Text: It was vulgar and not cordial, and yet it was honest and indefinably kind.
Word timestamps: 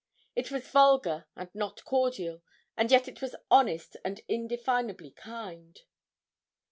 It 0.35 0.49
was 0.49 0.67
vulgar 0.67 1.27
and 1.35 1.53
not 1.53 1.85
cordial, 1.85 2.41
and 2.75 2.89
yet 2.89 3.07
it 3.07 3.21
was 3.21 3.35
honest 3.51 3.97
and 4.03 4.19
indefinably 4.27 5.11
kind. 5.11 5.79